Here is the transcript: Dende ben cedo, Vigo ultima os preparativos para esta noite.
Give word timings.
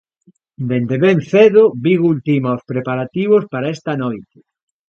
Dende 0.69 0.97
ben 1.05 1.17
cedo, 1.31 1.63
Vigo 1.83 2.07
ultima 2.15 2.55
os 2.57 2.63
preparativos 2.71 3.43
para 3.51 3.71
esta 3.75 3.93
noite. 4.03 4.37